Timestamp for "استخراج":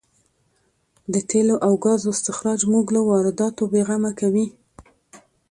2.15-2.59